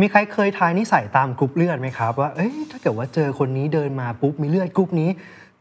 [0.00, 5.10] มีใครเคยทายนิสัยตามกรุ๊ปเลือดไหมครับว่าเอ้ยถ้าเกิดว่าเจอคนนี้เดินมาปุ๊บมีเลือดกรุ๊ปนี้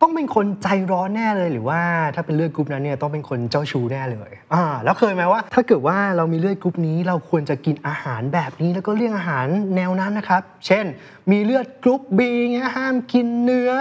[0.04, 1.80] ต้องเป็นคนใจร้อนแน่เลยหรือว่า
[2.16, 9.46] ถ้าเป็นเลือดกรุ๊ปนั้นเนี่ยต้องเป็นคนเจ้าชู้แน่เลยอ่าแล้วเคยไหมว่า ถ้าเกิดว่าเรามีเลือดกรุ๊ปนี้เราควรจะกินอาหารแบบนี้แล้วก็เลี่ยงอาหาร
[9.76, 10.86] แนวนั้นนะครับ เช่น
[11.32, 13.72] มีเลือดกรุ๊ปบีเงี้ยห้ามกินเนื้อ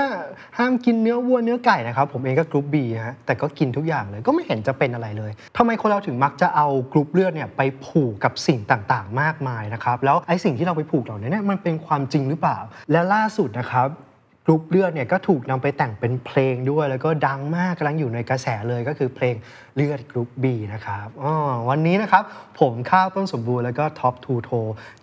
[0.59, 12.59] ห้ามกินเนื้อวัวเนื้อไก่นะครับ ผมเองก็กรุ๊ปบีฮะแต่ก็กินทุกอย่างเลยก็ไม่เห็นจะเป็นอะไรเลยทำไมคนเราถึงมักจะเอากรุ๊ปเลือดเนี่ยไปผูกกับสิ่งต่างๆ มากมายนะครับแล้วไอ้สิ่งที่เราไปผูกเหล่านี้เนี่ยมันเป็นความจริงหรือเปล่า
[12.91, 13.91] และล่าสุดนะครับ
[14.47, 19.35] กรุ๊ปเลือดเนี่ยก็ถูกนำไปแต่งเป็นเพลงด้วย แล้วก็ดังมากกำลังอยู่ในกระแสเลยก็คือเพลง
[19.77, 21.35] เลือดกรุ๊ป B นะครับอ๋อ
[21.69, 22.23] วันนี้นะครับ
[22.61, 24.51] ผมข้าวต้นสมบูรณ์แล้วก็ Top to Toe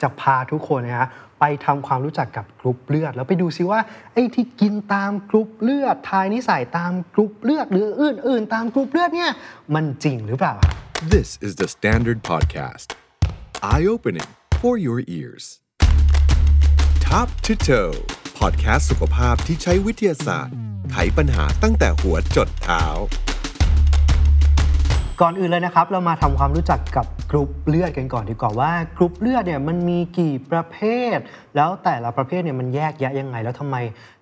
[0.02, 1.07] จะพาทุกคนนะฮะ
[1.39, 3.79] ไปทำความรู้จักกับกรุ๊ปเลือด แล้วไปดูซิว่า
[4.13, 9.31] ไอ้ที่กินตามกรุ๊ปเลือด ทายนิสัยตามกรุ๊ปเลือดหรืออื่น ๆ ตามกรุ๊ปเลือดเนี่ย
[9.76, 10.55] มันจริงหรือเปล่า
[11.15, 12.87] This is the Standard Podcast.
[13.73, 14.29] Eye opening
[14.62, 15.43] for your ears.
[17.09, 17.93] Top to toe
[18.39, 20.55] podcast สุขภาพที่ใช้วิทยาศาสตร์
[20.91, 22.84] ไขปัญหาตั้งแต่หัวจดเท้า
[25.21, 30.77] ก่อนอื่นเลยนะครับ เรามาทำความรู้จักกับกรุ๊ปเลือดกันก่อนดีกว่าว่ากรุ๊ปเลือดเนี่ยมันมีกี่ประเภ
[31.15, 31.17] ท
[31.55, 33.76] แล้วแต่ละประเภทเนี่ยมันแยกแยะยังไง แล้วทำไม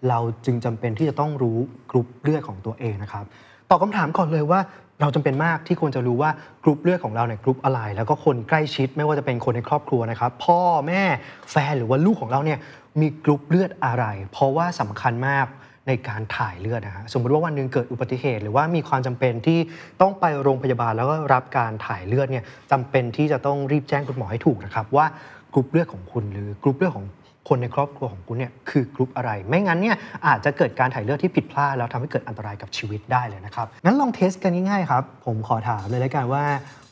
[0.10, 1.58] เราจึงจำเป็นที่จะต้องรู้
[1.92, 3.26] กรุ๊ปเลือดของตัวเองนะครับ
[3.70, 4.60] ตอบคำถามก่อนเลยว่า
[5.02, 6.30] เราจำเป็นมากที่ควรจะรู้ว่า
[6.64, 11.04] กรุ๊ปเลือดของเราเนี่ยกรุ๊ปอะไร แล้วก็คนใกล้ชิดไม่ว่าจะเป็นคนในครอบครัวนะครับ พ่อแม่
[11.52, 12.60] แฟนหรือว่าลูกของเราเนี่ย
[13.02, 15.48] มีกรุ๊ปเลือดอะไร เพราะว่าสำคัญมาก
[15.88, 19.60] ในการถ่ายเลือดนะฮะสมมติว่าวันหนึ่งเกิดอุบัติเหตุ หรือว่ามีความจำเป็นที่
[20.02, 25.06] ต้องไปโรงพยาบาลแล้วก็รับการถ่ายเลือดเนี่ยจำเป็นที่จะต้องรีบแจ้งคุณหมอให้ถูกนะครับ ว่า
[25.54, 27.08] กรุ๊ปเลือดของคุณ หรือกรุ๊ปเลือดของ
[27.50, 36.44] คนในครอบครัวของคุณเนี่ยคือกรุ๊ปอะไร ไม่งั้นเนี่ยอาจจะเกิดการถ่ายเลือดที่ผิดพลาดแล้วทำให้เกิดอันตรายกับชีวิตได้เลยนะครับงั้นลอง test กันง่ายๆครับผมขอถามเลยแล้วกันว่า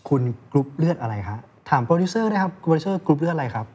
[0.09, 1.33] คุณกรุ๊ปเลือดอะไรขอ
[1.69, 3.65] ถามโปรดิวเซอร์นะครับโปรดิวเซอร์กรุ๊ปเลือดอะไรครับ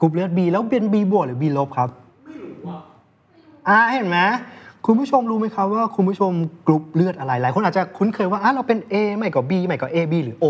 [0.00, 1.88] กรุ๊ปเลือด B แล้วเป็น B บวกหรือ B ลบครับ
[2.26, 2.78] ไม่รู้ว่า
[3.68, 4.20] อ่าเห็นไหม
[4.86, 6.32] คุณผู้ชมรู้ไหมครับว่าคุณผู้ชม
[6.66, 10.44] กรุ๊ปเลือดอะไรหลายคนอาจจะคุ้นเคยว่าอะเราเป็น A ไม่ก็ B ไม่ก็ A B หรือ O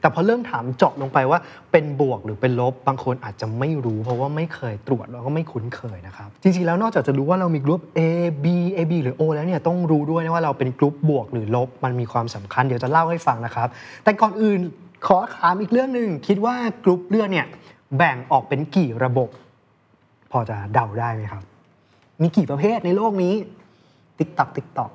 [0.00, 1.38] แต่พอเริ่มถามเจาะลงไปว่า
[1.72, 8.00] เป็นบวกหรือเป็นลบ บางคนอาจจะไม่รู้ เพราะว่าไม่เคยตรวจแล้วก็ไม่คุ้นเคยนะครับจริงๆแล้วนอกจากจะรู้ว่าเรามีกรุ๊ป A
[8.44, 13.68] B A B หรือ O แล้วเนี่ยต้องรู้ด้วยนะว่าเราเป็นกรุ๊ปบวกหรือลบ มันมีความสำคัญเดี๋ยวจะเล่าให้ฟังนะครับ
[14.04, 14.60] แต่ก่อนอื่น
[15.06, 17.46] ขอถามอีกเรื่องหนึ่งคิดว่ากรุ๊ปเลือดเนี่ย
[17.96, 19.28] แบ่งออกเป็นกี่ระบบ
[20.30, 21.42] พอจะเดาได้ไหมครับ
[22.22, 23.34] มีกี่ประเภทในโลกนี้
[24.18, 24.90] ติ๊กตักติ๊กตอก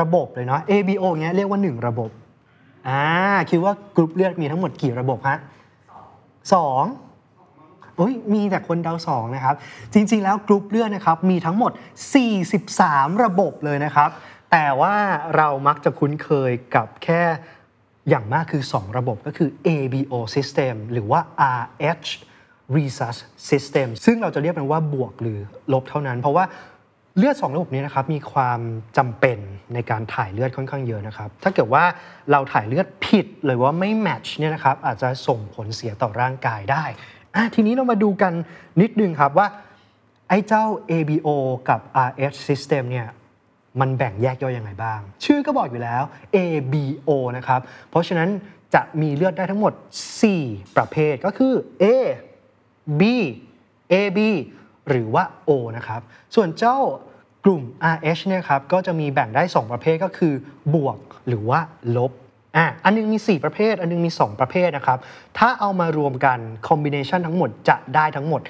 [0.00, 2.10] ระบบเลยเนาะ ABO เงี้ยเรียกว่า 1 ระบบ
[2.88, 3.02] อ่า
[3.50, 5.38] คิดว่ากรุ๊ปเลือดมีทั้งหมดกี่ระบบฮะ
[6.54, 6.84] สอง
[7.96, 9.54] โอ้ยมีแต่คนเดาสองนะครับ
[9.92, 11.72] จริงๆแล้วกรุ๊ปเลือดนะครับมีทั้งหมด
[12.46, 14.10] 43 ระบบเลยนะครับ
[14.52, 14.94] แต่ว่า
[15.36, 17.22] เรามักจะคุ้นเคยกับแค่
[18.08, 21.20] อย่างมากคือ 2 ระบบก็คือ ABO system หรือว่า
[21.60, 22.10] Rh
[22.76, 23.16] rhesus
[23.50, 25.38] system ซึ่งเราจะเรียกมันว่าบวกหรือ
[25.72, 26.44] ลบเท่านั้น เพราะว่า
[27.16, 28.60] เลือด 2 ระบบนี้นะครับมีความ
[28.96, 29.38] จำเป็น
[29.74, 31.84] ในการถ่ายเลือดค่อนข้างเยอะนะครับ ถ้าเกิดว่า
[32.30, 36.84] เราถ่ายเลือดผิดหรือว่าไม่แมทช์เนี่ยนะครับอาจจะส่งผลเสียต่อร่างกายได้
[37.54, 38.32] ทีนี้เรามาดูกัน
[38.80, 39.46] นิดนึงครับว่า
[40.28, 41.28] ไอ้เจ้า ABO
[41.68, 43.06] กับ RH system เนี่ย
[43.80, 46.02] มันแบ่งแยกย่อยยังไงบ้าง ชื่อก็บอกอยู่แล้ว
[46.36, 47.60] ABO นะครับ
[47.90, 48.28] เพราะฉะนั้น
[48.74, 49.72] จะมีเลือดได้ทั้งหมด
[50.24, 51.84] 4 ประเภทก็คือ A
[53.00, 53.02] B
[53.92, 54.18] AB
[54.88, 56.00] หรือว่า O นะครับ
[56.34, 56.78] ส่วนเจ้า
[57.44, 57.62] กลุ่ม
[57.94, 60.34] RH เนี่ยครับก็จะมีแบ่งได้ 2 ประเภทก็คือ
[60.74, 60.98] บวก
[61.28, 61.60] หรือว่า
[61.96, 62.12] ลบ
[62.56, 64.98] อะอันนึงมี 4 ประเภท อันนึงมี 2 ประเภทนะครับ
[65.38, 66.38] ถ้าเอามารวมกัน
[66.68, 68.40] คอมบิเนชันทั้งหมดจะได้ทั้งหมด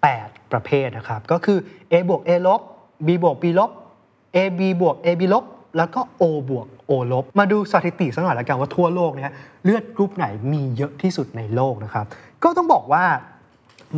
[0.00, 1.58] 8 ประเภทนะครับ ก็คือ
[1.90, 2.60] A บวก A ลบ
[3.06, 3.70] B บวก B ลบ
[4.36, 5.44] AB บวก AB ลบ
[5.76, 9.32] แล้วก็ O บวก O ลบ มาดูสถิติสักหน่อยแล้วกันว่าทั่วโลกเนี่ย
[9.64, 12.06] เลือดกรุ๊ปไหนมีเยอะที่สุดในโลกนะครับ
[12.44, 13.04] ก็ต้องบอกว่า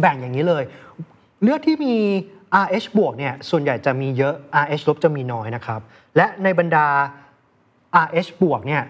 [0.00, 0.62] แบ่งอย่างนี้เลย
[1.42, 1.94] เลือดที่มี
[2.62, 5.80] RH บวกเนี่ยส่วนใหญ่จะมีเยอะ RH ลบจะมีน้อยนะครับ
[6.16, 6.86] และในบรรดา
[8.04, 8.82] RH บวกเนี่ย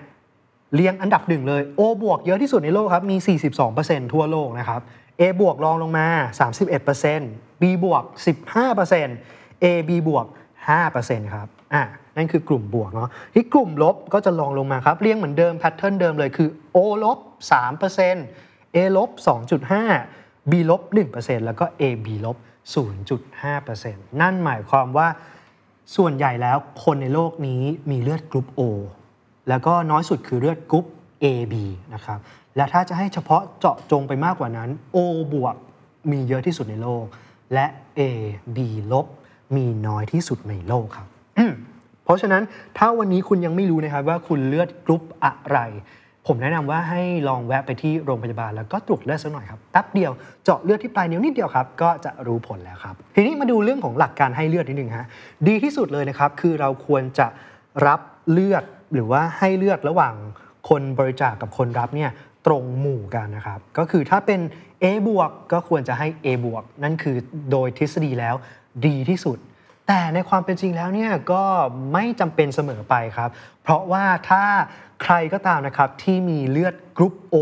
[0.75, 3.17] เรียงอันดับหนึ่งเลย O บวกเยอะที่สุดในโลกครับ มี
[3.67, 4.81] 42%ทั่วโลกนะครับ
[5.21, 6.07] A บวกรองลงมา
[6.85, 8.03] 31% B บวก
[8.85, 10.27] 15% AB บวก
[10.75, 11.85] 5%ครับอะ
[12.17, 17.19] นั่นคือกลุ่มบวกเนาะที่กลุ่มลบก็จะรองลงมาครับ เรียงเหมือนเดิม pattern เดิมเลยคือ O ลบ
[18.17, 19.11] 3% A ลบ
[19.81, 20.83] 2.5 B ลบ
[21.15, 22.37] 1%แล้วก็ AB ลบ
[23.15, 25.09] 0.5%นั่นหมายความว่า
[25.97, 28.61] ส่วนใหญ่แล้วคนในโลกนี้มีเลือดกรุ๊ป O
[29.49, 30.87] แล้วก็น้อยสุดคือเลือดกรุ๊ป
[31.25, 31.55] AB
[31.95, 32.19] นะครับ
[32.57, 34.99] และถ้าจะให้เฉพาะเจาะจงไปมากกว่านั้น O
[35.33, 35.55] บวก
[36.11, 37.05] มีเยอะที่สุดในโลก
[37.53, 37.67] และ
[37.99, 38.01] A
[38.57, 38.59] B
[38.93, 39.07] ลบ
[39.57, 41.07] มีน้อยที่สุดในโลกครับ
[41.39, 41.53] อืม
[42.05, 42.43] เพราะฉะนั้น
[42.79, 45.59] ถ้าวันนี้คุณยังไม่รู้นะครับว่าคุณเลือดกรุ๊ปอะไร
[46.27, 50.13] ผมแนะนำว่าให้ลองแวะไปที่โรงพยาบาลแล้วก็ตรวจเลือดสักหน่อยครับแป๊บเดียว
[50.45, 55.07] เจาะเลือดที่ปลายนิ้วนิดเดียวครับ ก็จะรู้ผลแล้วครับ ทีนี้มาดูเรื่องของหลักการให้เลือดนิดนึงฮะ
[55.49, 57.27] ดีที่สุดเลยนะครับ คือเราควรจะ
[57.87, 58.01] รับ
[58.31, 58.65] เลือด
[58.95, 60.15] หรือว่าให้เลือดระหว่าง
[60.69, 62.11] คนบริจาคกับคนรับเนี่ย
[62.47, 64.41] ตรงหมู่กันนะครับ ก็คือถ้าเป็น
[64.83, 67.17] A บวกก็ควรจะให้ A บวกนั่นคือ
[67.51, 68.35] โดยทฤษฎีแล้ว
[68.87, 69.39] ดีที่สุด
[69.89, 71.45] แต่ในความเป็นจริงแล้วเนี่ยก็
[71.93, 73.31] ไม่จำเป็นเสมอไปครับ
[73.63, 74.45] เพราะว่าถ้า
[75.03, 77.37] ใครก็ตามนะครับที่มีเลือดกรุ๊ป O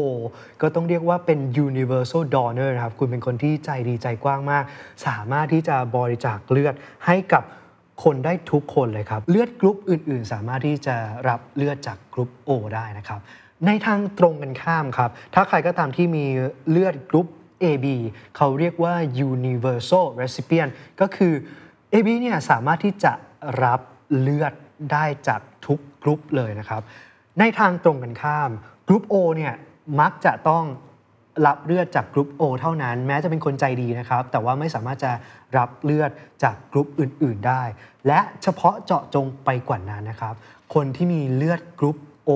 [0.61, 4.65] ก็ต้องเรียกว่าเป็น universal donor นะครับ คุณเป็นคนที่ใจดีใจกว้างมาก
[5.07, 6.75] สามารถที่จะบริจาคเลือด
[7.07, 7.43] ให้กับ
[8.05, 10.97] คนได้ทุกคนเลยครับ เลือดกรุ๊ปอื่น ๆ สามารถที่จะ
[11.29, 13.21] รับเลือดจากกรุ๊ป O ได้นะครับ
[13.67, 16.25] ในทางตรงกันข้ามครับ ถ้าใครก็ตามที่มี
[16.71, 17.27] เลือดกรุ๊ป
[17.65, 17.87] AB
[18.37, 18.95] เขาเรียกว่า
[19.33, 21.35] universal recipient ก็คือ
[21.93, 23.13] AB เนี่ยสามารถที่จะ
[23.65, 23.81] รับ
[24.21, 24.53] เลือด
[24.93, 26.83] ได้จากทุกกรุ๊ปเลยนะครับ
[27.39, 28.51] ในทางตรงกันข้าม
[28.89, 29.55] กรุ๊ป O เนี่ย
[30.01, 30.65] มักจะต้อง
[31.47, 35.13] รับเลือดจากกรุ๊ป O เท่านั้น แม้จะเป็นคนใจดีนะครับ แต่ว่าไม่สามารถจะ
[35.59, 36.11] รับเลือด
[36.43, 37.63] จากกรุ๊ปอื่น ๆได้
[38.07, 40.35] และเฉพาะเจาะจงไปกว่านั้นนะครับ
[40.75, 41.97] คนที่มีเลือดกรุ๊ป
[42.29, 42.31] O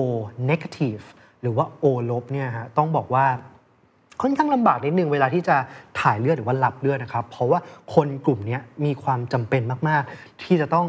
[0.49, 1.03] negative
[1.41, 3.25] หรือว่า O ลบเนี่ยฮะต้องบอกว่า
[4.21, 5.55] ค่อนข้างลำบากนิดนึงเวลาที่จะ
[5.99, 7.59] ถ่ายเลือดหรือว่ารับเลือดนะครับ เพราะว่า
[7.93, 10.85] คนกลุ่มนี้มีความจำเป็นมาก ๆ ที่จะต้อง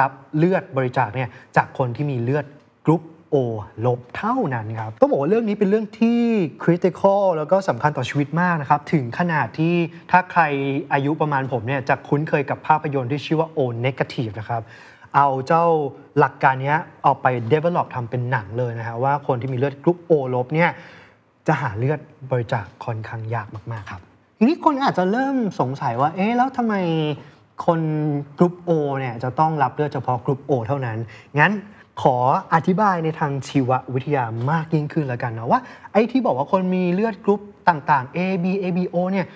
[0.00, 2.44] รับเลือดบริจาคเนี่ยจากคนที่มีเลือด
[2.86, 3.02] กรุ๊ป
[3.34, 3.36] O
[3.86, 6.20] ลบเท่านั้นครับต้องบอกว่าเรื่องนี้เป็นเรื่องที่
[6.62, 9.74] critical แล้วก็สำคัญต่อชีวิตมากนะครับ ถึงขนาดที่
[10.10, 10.42] ถ้าใคร
[10.92, 14.62] อายุประมาณผมเนี่ยจะคุ้นเคยกับภาพยนตร์ที่ชื่อว่า O negative นะครับ
[15.14, 15.64] เอาเจ้า
[16.18, 20.70] หลักการเนี้ยเอาไป develop ทำเป็นหนังเลยนะฮะว่าคนที่มีเลือดกรุ๊ป O ลบเนี่ย
[21.46, 22.00] จะหาเลือด
[22.30, 24.02] บริจาคค่อนข้างยากมาก ๆ ครับ
[24.38, 26.74] ทีนี้คนอาจจะเริ่มสงสัยว่า เอ๊ะ แล้วทำไม
[27.66, 27.80] คน
[28.38, 30.98] กรุ๊ป O เนี่ยจะต้องรับเลือดเฉพาะกรุ๊ป O เท่านั้น
[31.40, 31.52] งั้น
[32.02, 32.16] ขอ
[32.54, 35.60] อธิบายในทางชีววิทยามากยิ่งขึ้นแล้วกันนะว่า
[35.92, 39.26] ไอ้ที่บอกว่าคนมีเลือดกรุ๊ปต่างๆ A B A B O เนี่ย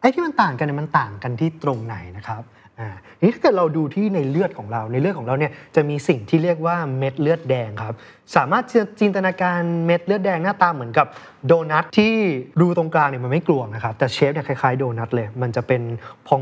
[0.00, 2.42] ไอ้ที่มันต่างกันเนี่ยมันต่างกันที่ตรงไหนนะครับ
[2.80, 7.94] อ่าทีนี้ถ้าเกิดเราดูที่ในเลือดของเราในเลือดของเราเนี่ยจะมีสิ่งที่เรียกว่าเม็ดเลือดแดงครับ
[8.36, 8.64] สามารถ
[9.00, 11.06] จินตนาการเม็ดเลือดแดงหน้าตาเหมือนกับ
[11.46, 12.14] โดนัทที่
[12.60, 15.82] รูตรงกลางเนี่ยมันไม่กลวงนะครับ แต่เชฟเนี่ยคล้ายๆโดนัทเลย มันจะเป็น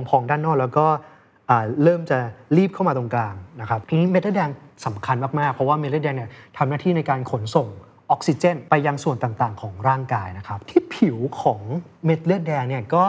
[0.08, 0.87] พองๆด้านนอกแล้วก็
[1.82, 2.19] เริ่มจะ
[2.56, 4.50] รีบเข้ามาตรงกลางนะครับทีนี้เม็ดเลือดแดง
[4.87, 7.69] สำคัญมากๆ เพราะว่าเม็ดเลือดแดงเนี่ยทำหน้าที่ในการขนส่ง
[8.11, 11.61] ออกซิเจน ไปยังส่วนต่างๆ ของร่างกายนะครับที่ผิวของ
[12.05, 13.05] เม็ดเลือดแดงเนี่ยก็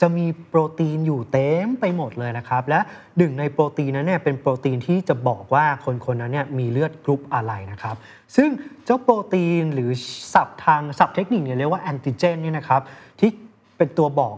[0.00, 2.80] จะมีโปรตีนอยู่เต็มไปหมดเลยนะครับ และ
[3.18, 7.96] หนึ่งในโปรตีนนั้นเนี่ยเป็นโปรตีนที่จะบอกว่าคนคนนั้นเนี่ยมีเลือดกรุ๊ปอะไรนะครับ
[8.36, 8.48] ซึ่ง
[8.84, 9.90] เจ้าโปรตีนหรือ
[10.34, 12.82] ศัพท์ทางศัพท์เทคนิคเนี่ยเรียกว่าแอนติเจนเนี่ยนะครับ
[13.20, 13.30] ที่
[13.76, 14.36] เป็นตัวบอก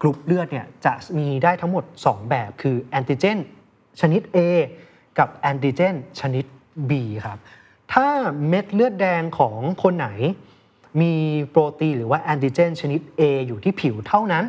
[0.00, 3.38] กรุ๊ปเลือดเนี่ยจะมีได้ทั้งหมด 2 แบบคือแอนติเจน
[4.00, 4.38] ชนิด A
[5.18, 6.44] กับแอนติเจนชนิด
[6.90, 6.92] B
[7.26, 7.38] ครับ
[7.92, 8.08] ถ้า
[8.48, 10.08] เม็ดเลือดแดงของคนไหน
[11.00, 11.12] มี
[11.50, 14.44] โปรตีนหรือว่าแอนติเจนชนิด A อยู่ที่ผิวเท่านั้น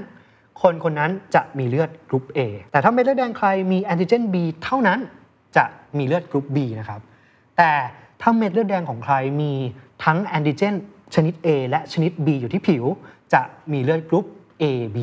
[0.62, 2.40] คนคนนั้นจะมีเลือดกรุ๊ป A
[2.72, 5.00] แต่ถ้าเม็ดเลือดแดงใครมีแอนติเจน B เท่านั้น
[5.58, 5.66] จะ
[5.98, 7.02] มีเลือดกรุ๊ป B นะครับ
[7.58, 7.72] แต่
[8.22, 9.52] ถ้าเม็ดเลือดแดงของใครมี
[10.04, 10.74] ทั้งแอนติเจน
[11.16, 12.84] ชนิด A และชนิด B อยู่ที่ผิว
[13.34, 13.42] จะ
[13.72, 14.26] มีเลือดกรุ๊ป
[14.62, 14.98] AB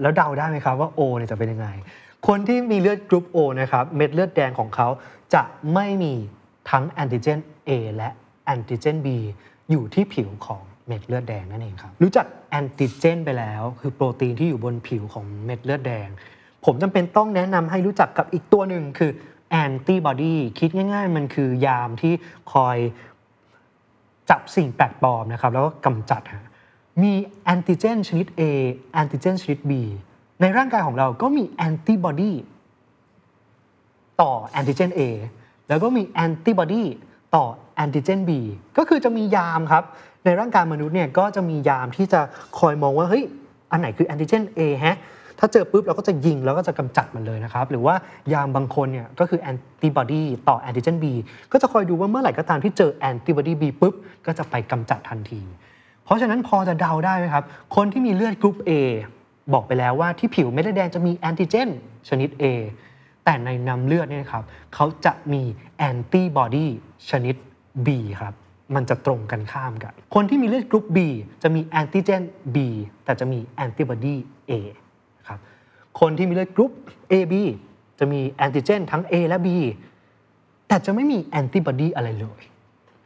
[0.00, 1.68] แล้วเดาได้ไหมครับว่า O เนี่ยจะเป็นยังไง
[2.26, 4.88] คนที่มีเลือดกรุ๊ป O นะครับเม็ดเลือดแดงของเขา
[5.34, 5.42] จะ
[5.74, 6.12] ไม่มี
[6.70, 8.08] ทั้งแอนติเจน A และ
[8.44, 9.08] แอนติเจน B
[9.70, 16.08] อยู่ที่ผิวของ เม็ดเลือดแดงนั่นเองครับรู้จักแอนติเจนไปแล้วคือโปรตีนที่อยู่บนผิวของเม็ดเลือดแดง
[16.64, 19.10] ผมจำเป็นต้องแนะนำให้รู้จักกับอีกตัวหนึ่งคือ
[19.50, 22.12] แอนติบอดีคิดง่าย ๆ มันคือยามที่
[22.52, 22.76] คอย
[24.30, 26.44] จับสิ่งแปลกปลอมนะครับแล้วก็กำจัดฮะ
[27.02, 27.12] มี
[27.44, 28.42] แอนติเจนชนิด A
[28.92, 29.72] แอนติเจนชนิด B
[30.40, 32.32] ในร่างกายของเราก็มีแอนติบอดี
[34.20, 35.00] ต่อแอนติเจน A
[35.68, 36.82] แล้วก็มีแอนติบอดี
[37.34, 38.30] ต่อแอนติเจน B
[38.76, 39.84] ก็คือจะมียามครับ
[40.24, 42.20] ในร่างกายมนุษย์เนี่ยก็จะมียามที่จะ
[42.58, 43.24] คอยมองว่าเฮ้ย
[43.72, 44.96] อันไหนคือแอนติเจน A ฮะ
[45.38, 47.94] ถ้าเจอปุ๊บเราก็จะยิงแล้วก็จะกำจัดมันเลยนะครับ หรือว่า
[48.32, 51.04] ยามบางคนเนี่ยก็คือแอนติบอดีต่อแอนติเจน B
[51.52, 53.94] ก็จะคอยดูว่าเมื่อไหร่ก็ตามที่เจอแอนติบอดี B ปุ๊บ
[54.26, 55.40] ก็จะไปกำจัดทันที
[56.04, 57.44] เพราะฉะนั้นพอจะเดาได้ไหมครับ
[57.76, 58.70] คนที่มีเลือดกรุ๊ป A
[59.52, 61.68] บอกไปแล้วว่าที่ผิวเม็ดเลือดแดงจะมีแอนติเจน
[62.08, 62.44] ชนิด A
[63.24, 65.42] แต่ในน้ำเลือดเนี่ยครับเขาจะมี
[65.78, 66.66] แอนติบอดี
[67.10, 67.34] ชนิด
[67.86, 67.88] B
[68.20, 68.34] ครับ
[68.74, 70.98] มันจะตรงกันข้ามกัน คนที่มีเลือดกรุ๊ป B
[71.42, 72.22] จะมีแอนติเจน
[72.54, 72.56] B
[73.04, 74.16] แต่จะมีแอนติบอดี
[74.50, 74.52] A
[75.28, 75.38] ครับ
[76.00, 76.72] คนที่มีเลือดกรุ๊ป
[77.12, 77.34] AB
[77.98, 79.48] จะมีแอนติเจนทั้ง A และ B
[80.68, 82.42] แต่จะไม่มีแอนติบอดีอะไรเลย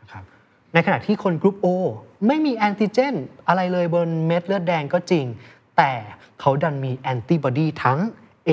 [0.00, 0.24] นะครับ
[0.72, 1.66] ในขณะที่คนกรุ๊ป O
[2.26, 3.14] ไม่มีแอนติเจน
[3.48, 5.24] อะไรเลยบนเม็ดเลือดแดงก็จริง
[5.76, 5.92] แต่
[6.40, 7.98] เขาดันมีแอนติบอดีทั้ง
[8.48, 8.50] A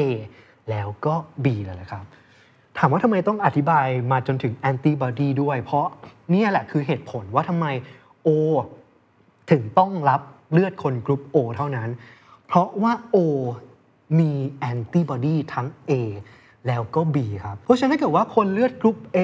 [0.69, 1.15] แล้วก็
[1.45, 2.03] B เลยนะครับ
[2.77, 5.87] ถามว่าทำไมต้องอธิบายมาจนถึงแอนติบอดีด้วย เพราะ
[6.33, 7.65] นี่แหละคือเหตุผลว่าทำไม
[8.27, 8.29] O
[9.51, 11.89] ถึงต้องรับเลือดคนกรุ๊ป O เท่านั้น
[12.47, 13.17] เพราะว่า O
[14.19, 15.91] มีแอนติบอดีทั้ง A
[16.67, 19.19] แล้วก็ B ครับ เพราะฉะนั้นถ้าเกิดว่าคนเลือดกรุ๊ป A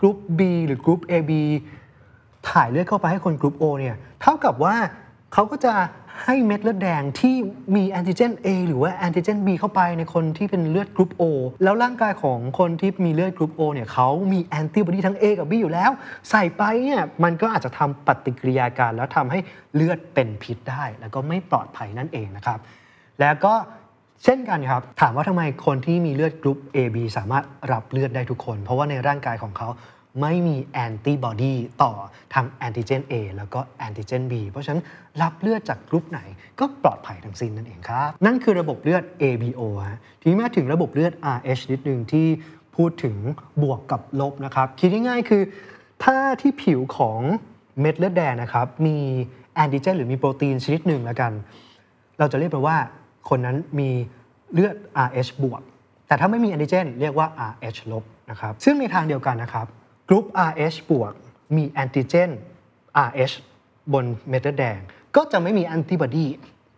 [0.00, 1.32] กรุ๊ป B หรือกรุ๊ป AB
[2.48, 4.74] ถ่ายเลือดเข้าไปให้คนกรุ๊ป O เนี่ย เท่ากับว่า
[5.32, 5.74] เขาก็จะ
[6.24, 7.34] ให้เม็ดเลือดแดงที่
[7.76, 11.22] มีแอนติเจน A หรือว่าแอนติเจน B เข้าไปในคนที่เป็นเลือดกรุ๊ป O
[11.62, 15.90] แล้วร่างกายของคนที่มีเลือดกรุ๊ป O เนี่ยเขามีแอนติบอดีทั้ง A กับ B อยู่แล้ว
[16.30, 19.38] ใส่ไปเนี่ยมันก็อาจจะทำปฏิกิริยากัน แล้วทำให้
[19.74, 22.58] เลือดเป็นพิษได้ แล้วก็ไม่ปลอดภัยนั่นเองนะครับ
[23.20, 23.54] แล้วก็
[24.24, 29.68] เช่นกันครับ ถามว่าทำไมคนที่มีเลือดกรุ๊ป AB สามารถรับเลือดได้ทุกคน เพราะว่าในร่างกายของเขา
[30.20, 31.92] ไม่มีแอนติบอดีต่อ
[32.34, 34.82] ทั้งแอนติเจน A แล้วก็แอนติเจน B เพราะฉะนั้น
[35.22, 36.20] รับเลือดจากกรุ๊ปไหน
[36.60, 42.26] ก็ปลอดภัยทั้งสิ้นนั่นเองครับ นั่นคือระบบเลือด ABO ฮะทีนี้มาถึงระบบเลือด RH นิดนึงที่
[42.76, 43.16] พูดถึง
[43.62, 45.42] บวกกับลบนะครับ คิดง่ายๆคือ
[46.04, 47.20] ถ้าที่ผิวของ
[47.80, 48.96] เม็ดเลือดแดงนะครับ มี
[49.54, 51.32] แอนติเจน หรือมีโปรตีนชนิดหนึ่งแล้วกัน
[52.18, 52.76] เราจะเรียกไปว่า
[53.28, 53.90] คนนั้นมี
[54.52, 54.76] เลือด
[55.06, 55.62] RH บวก
[56.06, 59.66] แต่ถ้าไม่มีแอนติเจนเรียกว่า RH ลบนะครับซึ่งในทางเดียวกันนะครับ
[60.14, 61.12] กรุ๊ป RH บวก
[61.56, 62.30] มีแอนติเจน
[63.06, 63.34] RH
[63.92, 64.78] บนเม็ดเลือดแดง
[65.16, 66.26] ก็จะไม่มีแอนติบอดี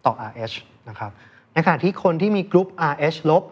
[0.06, 0.56] ต่อ RH
[0.88, 1.10] นะครับ
[1.52, 3.42] ในขณะที่คนที่มีกรุ๊ป RH ลบ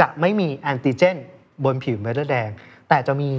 [0.00, 1.16] จะไม่มีแอนติเจน
[1.64, 2.50] บนผิวเม็ดเลือดแดง
[2.88, 3.30] แต่จะมี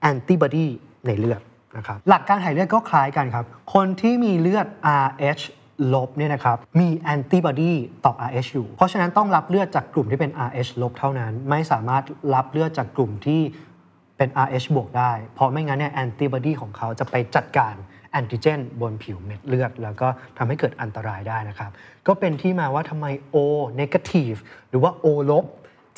[0.00, 0.66] แอนติบอดี
[1.06, 1.40] ในเลือด
[1.76, 3.44] นะครับหลักการถ่ายเลือดก็คล้ายกันครับ
[3.74, 4.66] คนที่มีเลือด
[5.04, 5.42] RH
[5.94, 7.72] ลบเนี่ยนะครับมีแอนติบอดี
[8.04, 12.02] ต่อ RH อยู่ เพราะฉะนั้นต้องรับเลือดจากกลุ่มที่เป็น RH ลบเท่านั้น ไม่สามารถ
[12.34, 13.40] รับเลือดจากกลุ่มที่
[14.22, 17.74] เป็น RH บวกได้ เพราะไม่งั้นเนี่ยแอนติบอดีของเขาจะไปจัดการ
[18.12, 21.70] แอนติเจนบนผิวเม็ดเลือด แล้วก็ทำให้เกิดอันตรายได้นะครับ
[22.06, 23.36] ก็เป็นที่มาว่าทำไม O
[23.80, 24.38] negative
[24.68, 25.44] หรือว่า O ลบ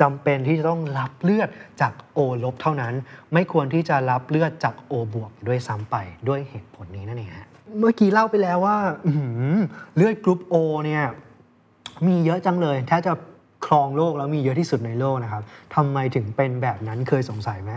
[0.00, 1.48] จำเป็นที่จะต้องรับเลือด
[1.80, 2.94] จาก O ลบเท่านั้น
[3.32, 5.96] ไม่ควรที่จะรับเลือดจาก O บวกด้วยซ้ำไป
[6.28, 8.76] ด้วยเหตุผลนี้นั่นเองฮะเมื่อกี้เล่าไปแล้วว่า
[9.96, 10.54] เลือดกรุ๊ป O
[10.84, 11.02] เนี่ย
[12.06, 13.12] มีเยอะจังเลยถ้าจะ
[13.66, 15.42] ครองโลกแล้วมีเยอะที่สุดในโลกนะครับ
[15.74, 17.72] ทำไมถึงเป็นแบบนั้นเคยสงสัยไหม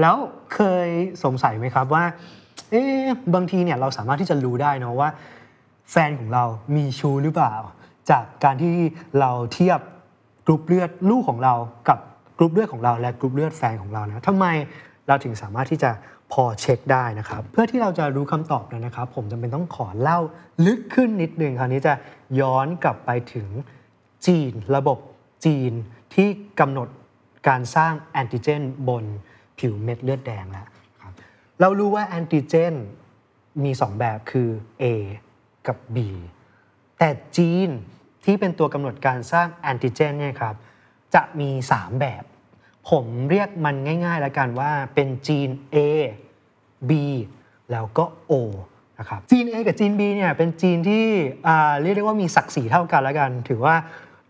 [0.00, 0.16] แล้ว
[0.54, 0.88] เคย
[1.24, 2.04] สงสัยไหมครับว่า
[2.70, 5.10] เอ๊ะบางทีเนี่ยเราสามารถที่จะรู้ได้นะว่า
[5.90, 6.44] แฟนของเรา
[6.76, 7.54] มีชูหรือเปล่า
[8.10, 8.74] จากการที่
[9.20, 9.80] เราเทียบ
[10.46, 11.54] กรุ๊ปเลือดลูกของเรา
[11.88, 11.98] กับ
[12.38, 14.46] กรุ๊ปเลือดของเราและกรุ๊ปเลือดแฟนของเรานะทำไม
[15.08, 15.90] เราถึงสามารถที่จะ
[16.32, 20.18] พอเช็คได้นะครับ เพื่อที่เราจะรู้คำตอบนั้นนะครับ ผมจำเป็นต้องขอเล่า
[20.66, 21.94] ลึกขึ้นนิดนึงคราวนี้จะ
[22.40, 23.48] ย้อนกลับไปถึง
[24.26, 24.98] จีน ระบบ
[25.46, 25.72] จีน
[26.14, 26.28] ที่
[26.60, 26.88] กำหนด
[27.48, 29.04] การสร้างแอนติเจนบน
[29.60, 30.66] ผิวเม็ดเลือดแดงแล้ว
[31.02, 31.12] ครับ
[31.60, 32.74] เรารู้ว่าแอนติเจน
[33.64, 34.48] มี 2 แบบคือ
[34.82, 34.84] A
[35.66, 35.96] กับ B
[36.98, 37.68] แต่จีน
[38.24, 40.54] ที่เป็นตัวกำหนดการสร้างแอนติเจนเนี่ยครับ
[41.14, 42.24] จะมี 3 แบบ
[42.90, 45.76] ผมเรียกมันง่ายๆ แล้วกันว่าเป็นจีน A
[46.90, 46.92] B
[47.70, 48.32] แล้วก็ O
[48.98, 51.06] นะครับจีน A กับจีน B เนี่ยเป็นจีนที่
[51.82, 53.74] เรียกได้ว่ามีศักดิ์ศรีเท่ากันแล้วกัน ถือว่า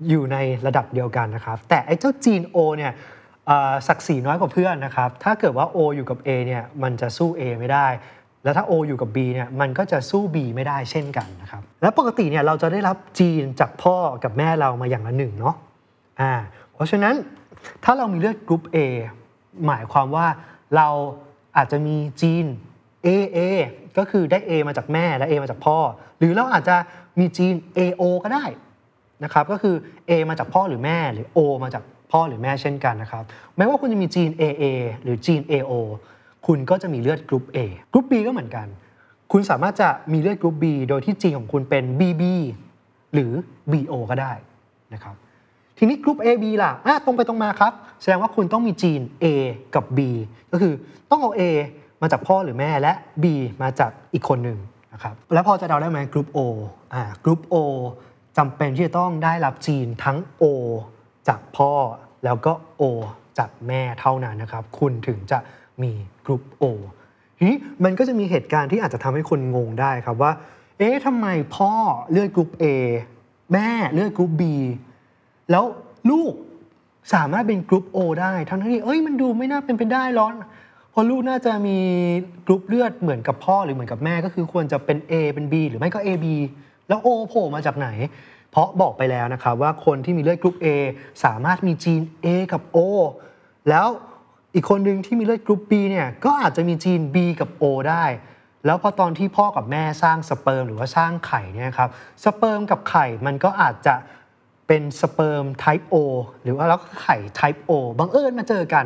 [0.09, 2.93] อยู่ในระดับเดียวกันนะครับ แต่ไอ้เจ้าจีน O เนี่ย
[3.89, 7.87] ศักดิ์ศรีน้อยกว่าเพื่อนนะครับ ถ้าเกิดว่า O อยู่กับ A เนี่ยมันจะสู้ A ไม่ได้
[8.45, 15.55] แล้วถ้า O อยู่กับ B เนี่ยมันก็จะสู้ B ไม่ได้เช่นกันนะครับ และปกติเนี่ยเราจะได้รับจีนจากพ่อกับแม่เรามาอย่างละหนึ่งเนาะ
[16.21, 16.33] อ่า
[16.75, 17.15] เพราะฉะนั้น
[17.85, 18.77] ถ้าเรามีเลือดกรุ๊ป A
[19.67, 20.27] หมายความว่า
[20.77, 20.89] เรา
[21.57, 22.47] อาจจะมีจีน
[23.07, 23.39] AA
[23.99, 25.79] ก็คือได้ A มาจากแม่และ A มาจากพ่อ
[26.19, 26.77] หรือเราอาจจะ
[27.19, 28.45] มีจีน AO ก็ได้
[29.25, 29.75] นะครับก็คือ
[30.09, 33.25] A มาจากพ่อหรือแม่หรือ O มาจาก พ่อหรือแม่เช่นกันนะครับ
[33.57, 34.65] ไม่ว่าคุณจะมีจีน AA
[35.03, 35.73] หรือจีน AO
[36.47, 37.59] คุณก็จะมีเลือดกรุ๊ป A
[37.93, 38.67] กรุ๊ป B ก็เหมือนกัน
[39.33, 42.23] คุณสามารถจะมีเลือดกรุ๊ป B โดยที่จีนของคุณเป็น BB
[43.15, 43.33] หรือ
[43.73, 44.33] BO ก็ได้
[44.95, 45.15] นะครับ
[45.79, 49.27] ทีนี้กรุ๊ป AB ล่ะอะตรงไปตรงมาครับ แสดงว่าคุณต้องมีจีน A
[49.75, 49.99] กับ B
[50.53, 50.75] ก็คือ
[51.11, 51.43] ต้องเอา A
[52.03, 53.25] มาจากพ่อหรือแม่และ B
[53.63, 54.59] มาจากอีกคนหนึ่ง
[54.93, 56.39] นะครับแล้วพอจะเดาได้ไหมกรุ๊ป O
[56.95, 57.55] อ่ากรุ๊ป O
[58.39, 60.45] จำเป็นที่จะต้องได้รับจีนทั้ง O
[61.29, 61.73] จากพ่อ
[62.25, 62.83] แล้วก็ O
[63.39, 65.39] จากแม่เท่านั้นนะครับ คุณถึงจะ
[65.83, 65.93] มี
[66.27, 66.65] กรุ๊ป O
[67.37, 70.33] ทีนี้มันก็จะมีเหตุการณ์ที่อาจจะทำให้คนงงได้ครับว่า
[70.79, 71.73] เอ๊ะทำไมพ่อ
[72.11, 72.65] เลือดกรุ๊ป A
[73.53, 74.43] แม่เลือดกรุ๊ป B
[75.51, 75.65] แล้ว
[76.11, 76.33] ลูก
[77.15, 80.35] สามารถเป็นกรุ๊ป O ได้ทั้งที่เอ้ยมันดูไม่น่าเป็นไปได้เนาะ
[80.91, 81.79] เพราะลูกน่าจะมี
[82.47, 86.27] กรุ๊ปเลือดเหมือนกับพ่อหรือเหมือนกับแม่ก็คือควรจะเป็น A เป็น B หรือไม่ก็ AB
[86.89, 87.89] แล้ว O โผล่มาจากไหน
[88.51, 90.67] เพราะบอกไปแล้วนะครับว่าคนที่มีเลือดกรุ๊ป A
[91.25, 92.79] สามารถมี gene A กับ O
[93.69, 93.87] แล้ว
[94.55, 98.05] อีกคนหนึ่งที่มีเลือดกรุ๊ป B เนี่ยก็อาจจะมี gene B กับ O ได้
[98.67, 101.91] แล้วพอตอนที่พ่อกับแม่สร้างสเปิร์มหรือว่าสร้างไข่เนี่ยครับ
[102.25, 103.95] สเปิร์มกับไข่มันก็อาจจะ
[104.67, 105.97] เป็นสเปิร์ม type O
[106.43, 108.85] หรือว่าแล้วไข่ type O บังเอิญมาเจอกัน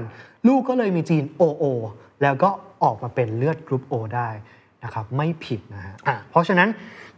[0.49, 1.65] ลูกก็เลยมี gene OO
[2.23, 2.51] แล้วก็
[2.83, 4.29] ออกมาเป็นเลือดกรุ๊ป O ได้
[4.85, 6.69] นะครับไม่ผิดนะฮะเพราะฉะนั้น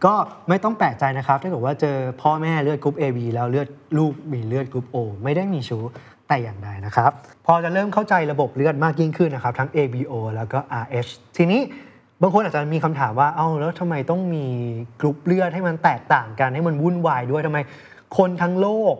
[0.05, 0.13] ก็
[0.49, 5.83] ไม่ต้องแปลกใจนะครับถ้าเกิดว่าเจอพ่อแม่เลือดกรุ๊ป AB แล้วเลือดลูกมีเลือดกรุ๊ป O ไม่ได้มีชู้
[6.27, 7.11] แต่อย่างใดนะครับ
[7.45, 11.61] พอจะเริ่มเข้าใจระบบเลือดมากยิ่งขึ้นนะครับ ทั้ง ABO แล้วก็ RH ทีนี้
[12.21, 14.45] บางคนอาจจะมีคำถามว่าเอ้าแล้วทำไมต้องมี
[15.01, 17.59] กรุ๊ปเลือดให้มันแตกต่างกันให้มันวุ่นวายด้วยทำไม
[18.17, 18.95] คนทั้งโลก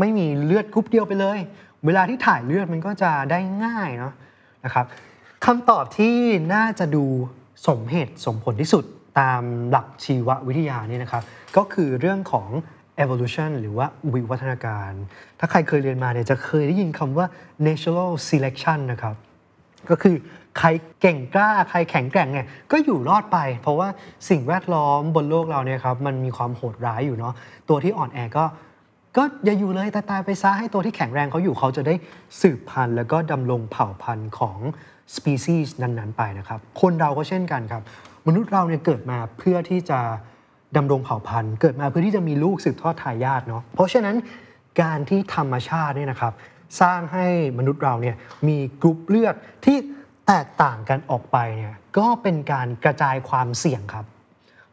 [0.00, 1.38] ไม่มีเลือดกรุ๊ปเดียวไปเลย
[1.86, 4.12] เวลาที่ถ่ายเลือดมันก็จะได้ง่ายเนาะ
[4.64, 4.86] นะครับ
[5.44, 6.16] คำตอบที่
[6.54, 7.04] น่าจะดู
[7.66, 8.84] สมเหตุสมผลที่สุด
[9.20, 11.22] ตามหลักชีววิทยานี่นะครับ
[11.56, 12.48] ก็คือเรื่องของ
[13.02, 14.90] evolution หรือว่าวิวัฒนาการ
[15.38, 17.26] ถ้าใครเคยเรียนมาเนี่ยจะเคยได้ยินคำว่า
[17.66, 19.14] natural selection นะครับ
[19.90, 20.16] ก็คือ
[20.58, 20.68] ใคร
[21.00, 23.88] เก่งกล้าใครแข็งแกร่งเนี่ยก็อยู่รอดไป เพราะว่า
[24.28, 27.34] สิ่งแวดล้อมบนโลกเราเนี่ยครับมันมีความโหดร้ายอยู่เนาะ
[27.68, 28.44] ตัวที่อ่อนแอก็
[29.16, 31.94] ก็อย่าอยู่เลยตายตายไปซะให้ตัวที่แข็งแรงเขาอยู่เขาจะได้
[32.40, 34.58] สืบพันธุ์ แล้วก็ดำรงเผ่าพันธุ์ของ
[35.16, 37.82] สปีชีส์นั้นๆ ไปนะครับ คนเราก็เช่นกันครับ
[38.26, 40.00] มนุษย์เราเนี่ยเกิดมาเพื่อที่จะ
[40.76, 44.16] ดำรงเผ่าพันธุ์ เกิดมาเพื่อที่จะมีลูกสืบทอดทายาทเนาะเพราะฉะนั้น
[44.82, 46.32] การที่ธรรมชาติเนี่ยนะครับ
[46.80, 47.26] สร้างให้
[47.58, 48.16] มนุษย์เราเนี่ย
[48.48, 49.34] มีกรุ๊ปเลือด
[49.66, 49.76] ที่
[50.26, 54.06] แตกต่างกันออกไปเนี่ยก็เป็นการกระจายความเสี่ยงครับ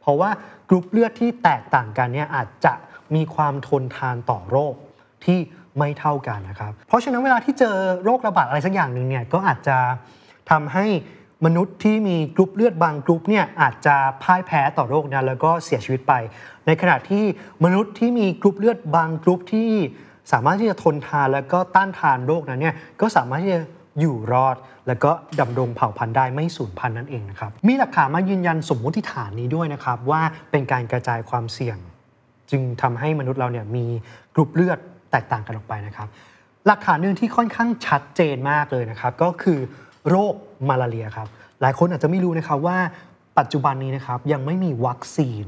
[0.01, 0.29] เพราะว่า
[0.69, 2.73] กรุ๊ปเลือดที่แตกต่างกันเนี่ยอาจจะ
[3.15, 4.73] มีความทนทานต่อโรค
[5.25, 5.39] ที่
[5.77, 9.77] ไม่เท่ากันนะครับ เพราะฉะนั้นเวลาที่เจอโรคระบาดอะไรสักอย่างหนึ่งเนี่ยก็อาจจะ
[10.51, 10.85] ทำให้
[11.45, 16.13] มนุษย์ที่มีกรุ๊ปเลือดบางกรุ๊ปเนี่ยอาจจะพ่ายแพ้ต่อโรคนั้นแล้วก็เสียชีวิตไป
[16.67, 17.23] ในขณะที่
[17.63, 19.71] มนุษย์ที่มีกรุ๊ปเลือดบางกรุ๊ปที่
[20.31, 23.61] สามารถที่จะทนทานแล้วก็ต้านทานโรคนั้นเนี่ยก็สามารถที่จะ
[23.99, 24.55] อยู่รอด
[24.87, 30.21] แล้วก็ดำรงเผ่าพันธุ์ได้ไม่สูญพันธุ์นั่นเองนะครับมีหลักฐานมายืนยันสมมติฐานนี้ด้วยนะครับว่า
[30.51, 31.77] เป็นการกระจายความเสี่ยง
[32.51, 33.85] จึงทำให้มนุษย์เราเนี่ยมี
[34.35, 34.79] กรุ๊ปเลือด
[35.11, 36.07] แตกต่างกันออกไปนะครับ
[36.67, 39.59] หลักฐานหนึ่งที่ค่อนข้างชัดเจนมากเลยนะครับ ก็คือ
[40.09, 40.33] โรค
[40.69, 41.27] มาลาเรียครับ
[41.61, 42.77] หลายคนอาจจะไม่รู้นะครับว่า
[43.39, 45.45] ปัจจุบันนี้นะครับยังไม่มีวัคซีน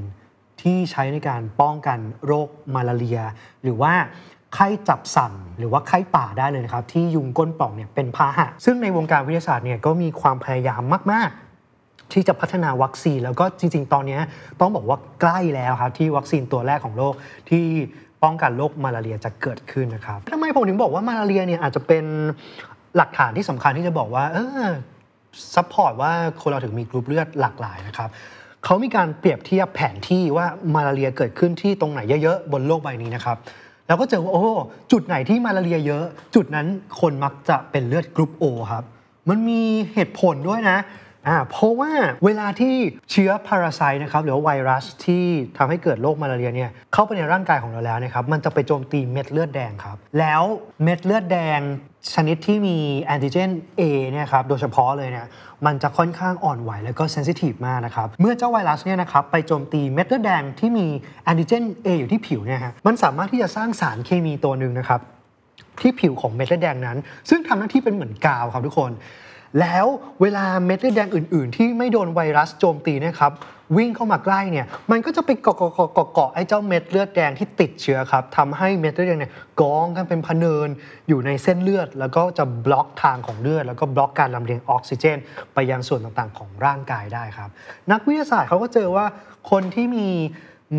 [0.61, 3.19] ที่ใช้ในการป้องกันโรคมาลาเรีย
[3.63, 3.93] หรือว่า
[4.53, 11.29] ไข้จับสั่นหรือว่าไข้ป่าได้เลยนะครับ ที่ยุงก้นป่องเนี่ยเป็นพาหะ ซึ่งในวงการวิทยาศาสตร์เนี่ยก็มีความพยายามมาก
[11.71, 14.19] ๆ ที่จะพัฒนาวัคซีน แล้วก็จริง ๆ ตอนนี้
[14.59, 17.13] ต้องบอกว่าใกล้แล้วครับที่วัคซีนตัวแรกของโลก
[17.49, 17.65] ที่
[18.23, 22.05] ป้องกันโรคมาลาเรียจะเกิดขึ้นนะครับทำไมผมถึงบอกว่ามาลาเรียเนี่ยอาจจะเป็น
[22.97, 24.67] หลักฐานที่สำคัญที่จะบอกว่าเออ
[25.55, 28.09] support ว่าคนเราถึงมีกรุ๊ปเลือดหลากหลายนะครับ
[28.63, 33.37] เขามีการเปรียบเทียบแผนที่ว่ามาลาเรียเกิดขึ้นที่ตรงไหนเยอะๆบนโลกใบนี้นะครับ
[33.87, 34.45] แล้วก็เจอว่าโอ้
[34.91, 36.03] จุดไหนที่มาลาเรียเยอะ
[36.35, 36.67] จุดนั้น
[37.01, 38.83] คนมักจะเป็นเลือดกรุ๊ปโอครับ
[39.29, 39.61] มันมี
[39.93, 40.77] เหตุผลด้วยนะ
[41.27, 41.91] อ่าเพราะว่า
[42.25, 42.73] เวลาที่
[43.11, 45.25] เชื้อ parasite นะครับหรือว่าไวรัสที่
[45.57, 50.43] ทำให้เกิดโรคมาลาเรียเนี่ยเข้าไปในร่างกายของเราแล้วนะครับมันจะไปโจมตีเม็ดเลือดแดงครับ แล้ว
[50.83, 51.59] เม็ดเลือดแดง
[52.13, 53.81] ชนิดที่มีแอนติเจน A
[54.11, 55.27] เนี่ยครับโดยเฉพาะเลยเนี่ย
[55.65, 60.87] มันจะค่อนข้างอ่อนไหวแล้วก็ sensitive มากนะครับ เมื่อเจ้าไวรัสเนี่ยนะครับไปโจมตีเม็ดเลือดแดงที่มี
[61.23, 65.01] แอนติเจน A อยู่ที่ผิวเนี่ยฮะมันสามารถที่จะสร้างสารเคมีตัวหนึ่งนะครับ
[65.81, 66.97] ที่ผิวของเม็ดเลือดแดงนั้น
[67.29, 68.91] ซึ่งทำหน้าที่เป็นเหมือนกาวครับทุกคน
[69.59, 69.85] แล้ว
[70.21, 73.33] เวลาเม็ดเลือดแดงอื่น ๆ ที่ไม่โดนไวรัสโจมตีนะครับ
[73.77, 80.69] วิ่งเข้ามาใกล้เนี่ยมันก็จะไปเกาะเกาะเกาะเกาะไอ้เจ้าเม็ดเลือดแดงที่ติดเชื้อครับทำให้เม็ดเลือดแดงเนี่ยกองกันเป็นพเนิน
[81.07, 85.17] อยู่ในเส้นเลือด แล้วก็จะบล็อกทางของเลือด แล้วก็บล็อกการลำเลียงออกซิเจน
[85.53, 87.49] ไปยังส่วนต่างๆ ของร่างกายได้ครับ
[87.91, 89.05] นักวิทยาศาสตร์เขาก็เจอว่า
[89.51, 90.09] คนที่มี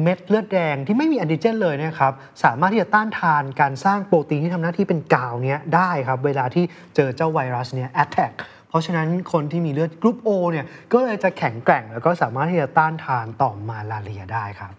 [0.02, 2.12] เม็ดเลือดแดงที่ไม่มีแอนติเจนเลยนะครับ
[2.44, 6.64] สามารถที่จะต้านทานการสร้างโปรตีนที่ทำหน้าที่เป็นกาวเนี้ยได้ครับ เวลาที่
[6.96, 14.72] เจอเจ้าไวรัสเนี้ย attack เพ ราะฉะนั้นคนที่มีเลือดกรุ๊ป O เนี่ยก็เลยจะแข็งแกร่ง แล้วก็สามารถที่จะต้านทานต่อมาลาเรียได้ครับ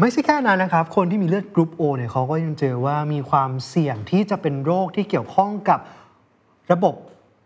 [0.00, 5.80] ไม่ใช่แค่นั้นนะครับ คนที่มีเลือดกรุ๊ป O เนี่ยเขาก็ยังเจอว่ามีความเสี่ยงที่จะเป็นโรคที่เกี่ยวข้องกับ
[6.72, 6.94] ระบบ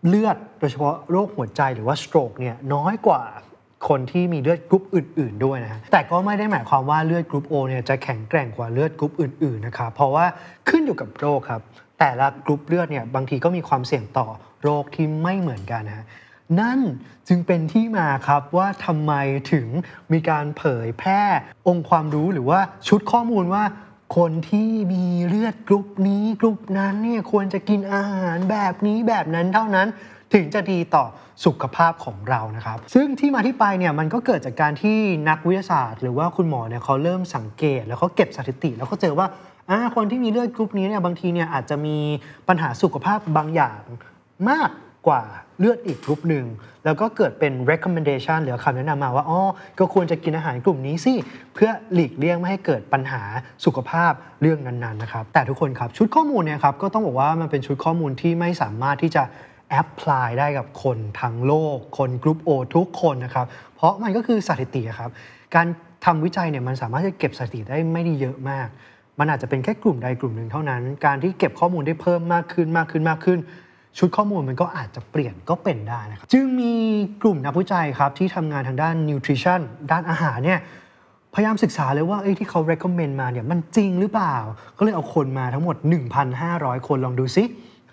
[0.09, 3.23] เลือด โดยเฉพาะโรคหัวใจหรือว่า stroke เนี่ยน้อยกว่า
[3.89, 10.25] คนที่มีเลือดกรุ๊ปอื่น ๆ ด้วยนะฮะแต่ก็ไม่ได้หมายความว่าเลือดกรุ๊ป O เนี่ยจะแข็งแกร่งกว่าเลือดกรุ๊ปอื่น ๆ นะครับ เพราะว่า
[10.69, 11.63] ขึ้นอยู่กับโรคครับ
[11.99, 14.27] แต่ละกรุ๊ปเลือดเนี่ยบางทีก็มีความเสี่ยงต่อ
[14.65, 16.07] โรคที่ไม่เหมือนกันนะฮะ
[16.61, 16.81] นั่น
[17.29, 19.13] จึงเป็นที่มาครับว่าทำไม
[19.53, 19.67] ถึง
[20.13, 21.23] มีการเผยแพร่
[21.69, 23.65] องค์ความรู้หรือว่าชุดข้อมูลว่า
[24.17, 29.89] คนที่มีเลือดกรุ๊ปนี้กรุ๊ปนั้นเนี่ยควรจะกินอาหารแบบนี้แบบนั้นเท่านั้น
[30.35, 31.05] ถึงจะดีต่อ
[31.45, 34.99] สุขภาพของเรานะครับ ซึ่งที่มาที่ไปเนี่ยมันก็เกิดจากการที่
[35.29, 39.27] นักวิทยาศาสตร์ หรือว่าคุณหมอเนี่ยเขาเริ่มสังเกต แล้วเขาเก็บสถิติ แล้วเขาเจอว่า
[39.71, 41.97] อ่าคนที่มีเลือดกรุ๊ปนี้เนี่ยบางทีเนี่ยอาจจะมี
[42.49, 43.81] ปัญหาสุขภาพบางอย่าง
[44.51, 44.71] มาก
[45.07, 45.23] กว่า
[45.59, 46.47] เลือดอีกกรุ๊ปหนึ่ง
[46.85, 49.41] แล้วก็เกิดเป็น recommendation หรือคำแนะนำมาว่าอ๋อ
[49.79, 51.15] ก็ควรจะกินอาหารกลุ่มนี้สิ
[51.55, 53.23] เพื่อหลีกเลี่ยงไม่ให้เกิดปัญหา
[53.65, 59.23] สุขภาพเรื่องนั้นๆนะครับ แต่ทุกคนครับ ชุดข้อมูลเนี่ยครับก็ต้องบอกว่ามันเป็นชุดข้อมูลที่ไม่สามารถที่จะ
[59.71, 65.11] แอพพลายได้กับคนทั้งโลก คนกรุ๊ป O ทุกคนนะครับ เพราะมันก็คือสถิติครับ
[65.55, 65.67] การ
[66.05, 68.69] ทำวิจัยเนี่ยมันสามารถจะเก็บสถิติได้ไม่ได้เยอะมาก
[69.19, 73.39] มันอาจจะเป็นแค่กลุ่มใดกลุ่มหนึ่งเท่านั้น การที่เก็บข้อมูลได้เพิ่มมากขึ้นมากขึ้นมากขึ้น
[73.99, 76.75] ชุดข้อมูลมันก็อาจจะเปลี่ยนก็เป็นได้นะครับ จึงมี
[77.23, 80.61] กลุ่มนักวิจัยครับที่ทำงานทางด้าน nutrition ด้านอาหารเนี่ย
[81.35, 84.37] พยายามศึกษาเลยว่าเอ้ที่เขา recommend มาเนี่ยมันจริงหรือเปล่า
[84.79, 85.77] ก็เลยเอาคนมาทั้งหมด
[86.33, 87.45] 1,500 คนลองดูซิ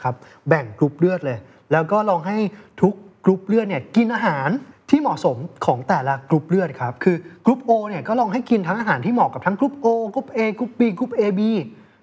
[0.03, 0.15] ครับ
[0.47, 1.37] แบ่งกรุ๊ปเลือดเลย
[1.71, 2.37] แล้วก็ลองให้
[2.81, 2.93] ทุก
[3.25, 4.49] กรุ๊ปเลือดเนี่ยกินอาหาร
[4.89, 11.41] ที่เหมาะสมของแต่ละกรุ๊ปเลือดครับคือกรุ๊ป O เนี่ยก็ลองให้กินทั้งอาหารที่เหมาะกับทั้งกรุ๊ป O กรุ๊ป A กรุ๊ป B กรุ๊ป AB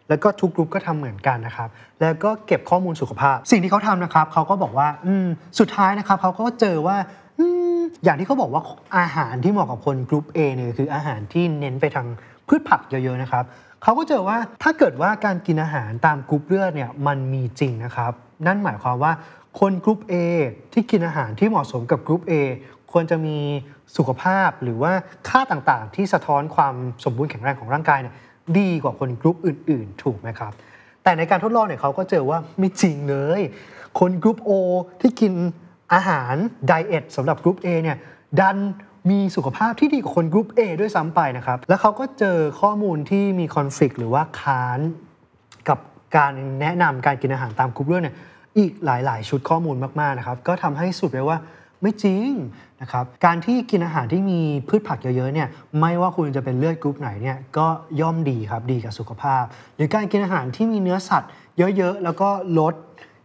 [0.08, 1.68] แล้วก็ทุกกรุ๊ปก็ทำเหมือนกันนะครับ
[2.00, 5.26] แล้วก็เก็บข้อมูลสุขภาพ สิ่งที่เขาทำนะครับเขาก็บอกว่าอืม
[5.58, 6.96] สุดท้ายนะครับเขาก็เจอว่า
[8.04, 8.62] อย่างที่เขาบอกว่า
[8.98, 12.06] อาหารที่เหมาะกับคนกรุ๊ป A เนี่ยคืออาหารที่เน้นไปทาง
[12.48, 13.44] พืชผักเยอะๆนะครับ
[13.82, 18.12] เขาก็เจอว่าถ้าเกิดว่าการกินอาหารตามกรุ๊ปเลือดเนี่ยมันมีจริงนะครับ
[18.46, 19.12] นั่นหมายความว่า
[19.60, 20.14] คนกรุ๊ป A
[20.72, 22.32] ที่กินอาหารที่เหมาะสมกับกรุ๊ป A
[22.92, 23.36] ควรจะมี
[23.96, 24.92] สุขภาพหรือว่า
[25.28, 28.14] ค่าต่างๆ ที่สะท้อนความสมบูรณ์แข็งแรงของร่างกายเนี่ย
[28.58, 30.52] ดีกว่าคนกรุ๊ปอื่น ๆ ถูกไหมครับ
[31.02, 33.40] แต่ในการทดลองเนี่ยเขาก็เจอว่าไม่จริงเลย
[33.98, 34.50] คนกรุ๊ป O
[35.00, 35.32] ที่กิน
[35.94, 36.34] อาหาร
[36.66, 37.96] diet สำหรับกรุ๊ป A เนี่ย
[38.40, 38.58] ดัน
[39.10, 44.80] มีสุขภาพที่ดีกว่าคนกรุ๊ป A ด้วยซ้ำไปนะครับ แล้วเขาก็เจอข้อมูลที่มี conflict หรือว่าค้าน
[45.68, 45.78] กับ
[46.16, 48.16] การแนะนำการกินอาหารตามกรุ๊ปเลือดเนี่ย
[48.58, 51.38] อีกหลาย ๆ ชุดข้อมูลมาก ๆ นะครับ ก็ทำให้สรุปเลยว่า
[51.82, 52.30] ไม่จริง
[52.80, 55.48] นะครับการที่กินอาหารที่มีพืชผักเยอะๆเนี่ย
[55.80, 57.66] ไม่ว่าคุณจะเป็นเลือดกรุ๊ปไหนเนี่ยก็
[58.00, 59.44] ย่อมดีครับดีกับสุขภาพ
[59.76, 62.74] หรือการกินอาหารที่มีเนื้อสัตว์เยอะๆ แล้วก็ลด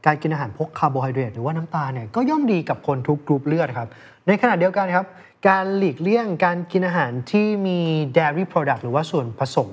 [0.05, 3.89] การกินอาหารพวกคาร์โบไฮเดรตหรือว่าน้ำตาลเนี่ยก็ย่อมดีกับคนทุกกรุ๊ปเลือดครับ
[4.27, 5.05] ในขณะเดียวกันครับ
[5.47, 7.79] การหลีกเลี่ยงการกินอาหารที่มี
[8.17, 9.71] dairy product หรือว่าส่วนผสม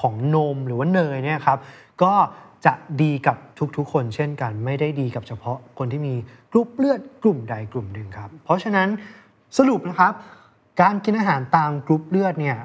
[0.00, 1.58] ของนมหรือว่าเนยเนี่ยครับ
[2.02, 2.12] ก็
[2.66, 3.36] จะดีกับ
[3.76, 6.14] ทุกๆ คนเช่นกันไม่ได้ดีกับเฉพาะคนที่มี
[6.52, 8.88] กรุ๊ปเลือดกลุ่มใดกลุ่มหนึ่งครับ เพราะฉะนั้น
[9.58, 10.12] สรุปนะครับ
[10.80, 12.58] การกินอาหารตามกรุ๊ปเลือดเนี่ย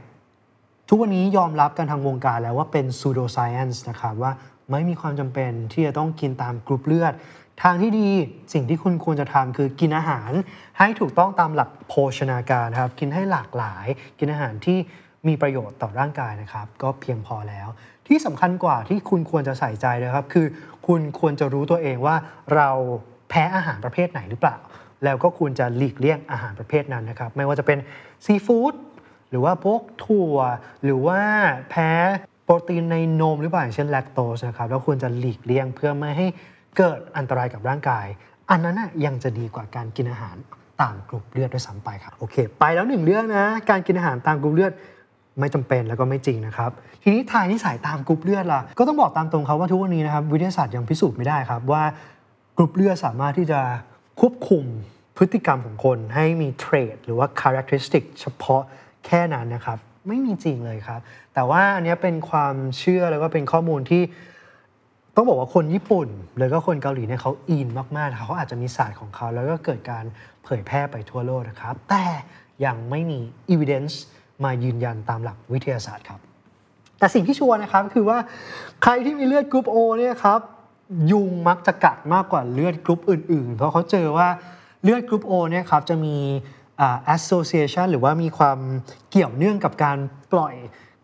[0.89, 4.32] ทุกวันนี้ยอมรับกันทางวงการแล้วว่าเป็น pseudo science นะครับว่า
[4.71, 7.13] ไม่มีความจำเป็นที่จะต้องกินตามกรุ๊ปเลือด
[7.63, 8.10] ทางที่ดี
[8.53, 10.32] สิ่งที่คุณควรจะทำคือกินอาหาร
[10.77, 13.88] ให้ถูกต้องตามหลักโภชนาการครับ กินให้หลากหลาย
[14.19, 14.77] กินอาหารที่
[15.27, 17.67] มีประโยชน์ต่อร่างกายนะครับ ก็เพียงพอแล้ว
[18.07, 20.45] ที่สำคัญกว่าที่คุณควรจะใส่ใจเลยครับ คือ
[20.87, 22.15] คุณควรจะรู้ตัวเองว่า
[22.55, 22.69] เรา
[23.29, 24.57] แพ้อาหารประเภทไหนหรือเปล่า
[25.03, 27.77] แล้วก็ควรจะหลีกเลี่ยงอาหารประเภทนั้นนะครับ ไม่ว่าจะเป็น
[28.25, 28.73] ซีฟู้ด
[29.29, 30.35] หรือว่าพวกถั่ว
[30.83, 31.19] หรือว่า
[31.69, 31.91] แพ้
[32.43, 36.27] โปรตีนในนมหรือเปล่าอย่างเช่นแลคโตสนะครับแล้วควรจะหลีกเลี่ยงเพื่อไม่ให้
[36.77, 38.05] เกิดอันตรายกับร่างกาย
[38.49, 40.35] อันนั้นนะยังจะดีกว่าการกินอาหาร
[40.81, 44.73] ตามกรุ๊ปเลือดด้วยซ้ำไปครับโอเค ไปแล้วหนึ่งเรื่องนะ การกินอาหารตามกรุ๊ปเลือด
[45.39, 46.72] ไม่จำเป็นแล้วก็ไม่จริงนะครับ
[47.04, 51.84] ทีนี้ทายนิสัยตามกรุ๊ปเลือดล่ะ ก็ต้องบอกตามตรงครับว่าทุกวันนี้นะครับวิทยาศาสตร์ยังพิสูจน์ไม่ได้ครับว่า
[52.58, 53.60] กรุ๊ปเลือดสามารถที่จะ
[54.19, 54.63] ควบคุม
[55.17, 58.62] พฤติกรรมของคนให้มี trait หรือว่า characteristic เฉพาะ
[59.06, 61.00] แค่นั้นนะครับ ไม่มีจริงเลยครับ
[61.34, 64.04] แต่ว่าอันนี้เป็นความเชื่อแล้วก็เป็นข้อมูลที่
[65.15, 66.08] ต้องบอกว่าคนญี่ปุ่น
[66.39, 67.67] แล้วก็คนเกาหลีเนี่ยเขาอิน
[67.98, 70.04] มากๆนะครับเขาอาจจะมีศาสตร์ของเขา แล้วก็เกิดการ
[70.43, 72.06] เผยแพร่ไปทั่วโลกนะครับ แต่
[72.65, 73.19] ยังไม่มี
[73.54, 73.93] evidence
[74.43, 76.19] มายืนยันตามหลักวิทยาศาสตร์ครับ
[77.00, 78.17] แต่สิ่งที่ชัวร์นะครับคือว่า
[78.84, 80.39] ใครที่มีเลือดกรุ๊ป O เนี่ยครับ
[81.12, 84.28] ยุงมักจะกัดมากกว่าเลือดกรุ๊ปอื่น ๆ เพราะเขาเจอว่า
[84.84, 86.15] เลือดกรุ๊ป O เนี่ยครับจะมี
[86.82, 86.84] อ
[87.15, 88.58] association หรือว่ามีความ
[89.10, 89.98] เกี่ยวเนื่องกับการ
[90.34, 90.56] ปล่อย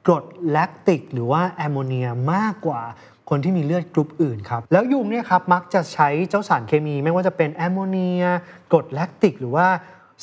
[0.06, 2.82] กรดแลคติก หรือว่าแอมโมเนียมากกว่า
[3.30, 8.24] คนที่มีเลือดกรุ๊ปอื่นครับ แล้วยุงเนี่ยครับมักจะใช้เจ้าสารเคมีไม่ว่าจะเป็นแอมโมเนีย
[8.72, 9.68] กรดแลคติก หรือว่า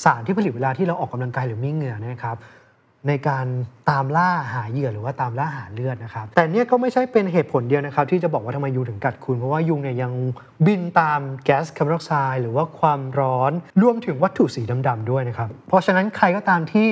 [0.04, 2.36] สารที่ผลิตเวลาที่เราออกกำลังกายหรือมีเหงื่อนะครับ
[3.08, 3.46] ในการ
[3.90, 10.12] ตามล่าหาเหยื่อหรือว่าตามล่าหาเลือดนะครับ แต่เนี่ยก็ไม่ใช่เป็นเหตุผลเดียวนะครับ ที่จะบอกว่าทำไมยุงถึงกัดคุณเพราะว่ายุงเนี่ยยัง
[10.66, 16.88] บินตามแก๊สคาร์บอนไดออกไซด์หรือว่าความร้อนรวมถึงวัตถุสีดำๆด้วยนะครับ เพราะฉะนั้นใครก็ตามที่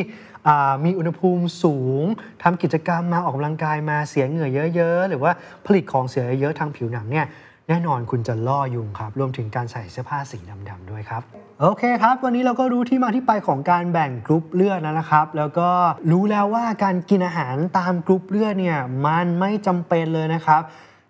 [0.84, 2.02] มีอุณหภูมิสูง
[2.42, 5.32] ทำกิจกรรมมาออกกำลังกายมาเสียเหงื่อเยอะ ๆ หรือว่า
[5.66, 7.26] ผลิตของเสียเยอะทางผิวหนังเนี่ย
[7.68, 11.22] แน่นอนคุณจะล่อยุงครับ รวมถึงการใส่เสื้อผ้าสีดำๆด้วยครับ
[11.61, 15.70] โอเคครับ วันนี้เราก็รู้ที่มาที่ไปของการแบ่งกรุ๊ปเลือดแล้วนะครับ แล้วก็
[16.11, 20.62] รู้แล้วว่าการกินอาหารตามกรุ๊ปเลือดเนี่ยมันไม่จำเป็นเลยนะครับ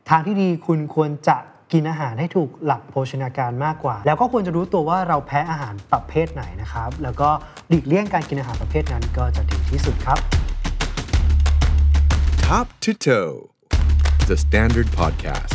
[0.09, 1.37] ทางที่ดีคุณควรจะ
[1.73, 7.29] กินอาหารให้ถูกหลักโภชนาการมากกว่า แล้วก็ควรจะรู้ตัวว่าเราแพ้อาหารประเภทไหนนะครับ แล้วก็
[7.69, 10.19] หลีกเลี่ยงการกินอาหารประเภทนั้นก็จะดีที่สุดครับ
[12.45, 13.35] Top to Toe,
[14.29, 15.55] the Standard Podcast,